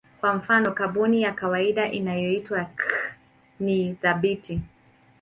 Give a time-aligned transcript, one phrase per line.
[0.21, 2.75] Kwa mfano kaboni ya kawaida inayoitwa C
[3.59, 4.61] ni thabiti.